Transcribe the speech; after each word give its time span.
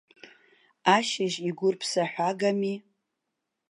Ашьыжь 0.95 1.37
игәырԥсаҳәагами! 1.47 2.75